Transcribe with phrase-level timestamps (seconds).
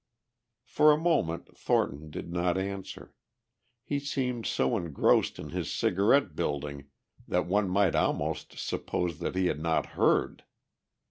[0.65, 3.13] For a moment Thornton did not answer.
[3.83, 6.89] He seemed so engrossed in his cigarette building
[7.27, 10.43] that one might almost suppose that he had not heard.